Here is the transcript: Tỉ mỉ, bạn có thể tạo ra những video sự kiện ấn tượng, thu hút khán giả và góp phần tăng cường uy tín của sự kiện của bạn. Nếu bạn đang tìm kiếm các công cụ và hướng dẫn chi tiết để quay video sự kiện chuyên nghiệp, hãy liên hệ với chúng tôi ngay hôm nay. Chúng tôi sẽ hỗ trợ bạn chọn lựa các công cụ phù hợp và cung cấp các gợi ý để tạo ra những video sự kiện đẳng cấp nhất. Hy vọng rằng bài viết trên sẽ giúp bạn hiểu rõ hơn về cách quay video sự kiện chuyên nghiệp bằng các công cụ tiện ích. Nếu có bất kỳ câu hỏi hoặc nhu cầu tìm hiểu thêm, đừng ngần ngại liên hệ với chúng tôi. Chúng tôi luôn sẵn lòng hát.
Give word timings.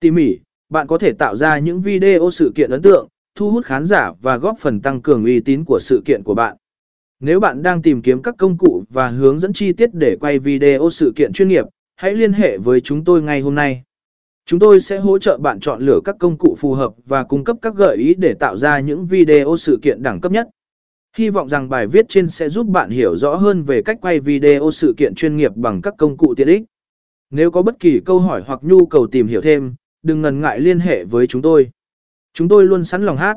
Tỉ 0.00 0.10
mỉ, 0.10 0.38
bạn 0.68 0.86
có 0.86 0.98
thể 0.98 1.12
tạo 1.12 1.36
ra 1.36 1.58
những 1.58 1.80
video 1.80 2.30
sự 2.30 2.52
kiện 2.54 2.70
ấn 2.70 2.82
tượng, 2.82 3.08
thu 3.34 3.50
hút 3.50 3.64
khán 3.64 3.84
giả 3.84 4.12
và 4.22 4.36
góp 4.36 4.58
phần 4.58 4.80
tăng 4.80 5.02
cường 5.02 5.24
uy 5.24 5.40
tín 5.40 5.64
của 5.66 5.78
sự 5.80 6.02
kiện 6.04 6.22
của 6.24 6.34
bạn. 6.34 6.56
Nếu 7.20 7.40
bạn 7.40 7.62
đang 7.62 7.82
tìm 7.82 8.02
kiếm 8.02 8.22
các 8.22 8.34
công 8.38 8.58
cụ 8.58 8.84
và 8.90 9.08
hướng 9.08 9.38
dẫn 9.38 9.52
chi 9.52 9.72
tiết 9.72 9.94
để 9.94 10.16
quay 10.20 10.38
video 10.38 10.90
sự 10.90 11.12
kiện 11.16 11.32
chuyên 11.32 11.48
nghiệp, 11.48 11.64
hãy 11.96 12.14
liên 12.14 12.32
hệ 12.32 12.58
với 12.58 12.80
chúng 12.80 13.04
tôi 13.04 13.22
ngay 13.22 13.40
hôm 13.40 13.54
nay. 13.54 13.82
Chúng 14.46 14.60
tôi 14.60 14.80
sẽ 14.80 14.98
hỗ 14.98 15.18
trợ 15.18 15.38
bạn 15.38 15.60
chọn 15.60 15.82
lựa 15.82 16.00
các 16.04 16.16
công 16.18 16.38
cụ 16.38 16.56
phù 16.58 16.74
hợp 16.74 16.94
và 17.06 17.24
cung 17.24 17.44
cấp 17.44 17.56
các 17.62 17.74
gợi 17.74 17.96
ý 17.96 18.14
để 18.14 18.34
tạo 18.34 18.56
ra 18.56 18.80
những 18.80 19.06
video 19.06 19.56
sự 19.56 19.78
kiện 19.82 20.02
đẳng 20.02 20.20
cấp 20.20 20.32
nhất. 20.32 20.48
Hy 21.16 21.30
vọng 21.30 21.48
rằng 21.48 21.68
bài 21.68 21.86
viết 21.86 22.08
trên 22.08 22.28
sẽ 22.28 22.48
giúp 22.48 22.66
bạn 22.66 22.90
hiểu 22.90 23.16
rõ 23.16 23.34
hơn 23.34 23.62
về 23.62 23.82
cách 23.82 23.98
quay 24.02 24.20
video 24.20 24.70
sự 24.70 24.94
kiện 24.96 25.14
chuyên 25.14 25.36
nghiệp 25.36 25.52
bằng 25.54 25.82
các 25.82 25.94
công 25.98 26.16
cụ 26.16 26.34
tiện 26.34 26.48
ích. 26.48 26.62
Nếu 27.30 27.50
có 27.50 27.62
bất 27.62 27.80
kỳ 27.80 28.00
câu 28.04 28.18
hỏi 28.18 28.42
hoặc 28.46 28.60
nhu 28.62 28.86
cầu 28.86 29.06
tìm 29.06 29.26
hiểu 29.26 29.40
thêm, 29.40 29.74
đừng 30.06 30.22
ngần 30.22 30.40
ngại 30.40 30.60
liên 30.60 30.80
hệ 30.80 31.04
với 31.04 31.26
chúng 31.26 31.42
tôi. 31.42 31.70
Chúng 32.32 32.48
tôi 32.48 32.64
luôn 32.64 32.84
sẵn 32.84 33.02
lòng 33.02 33.16
hát. 33.16 33.36